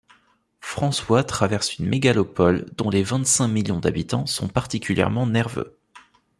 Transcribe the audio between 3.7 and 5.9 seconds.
d'habitants sont particulièrement nerveux.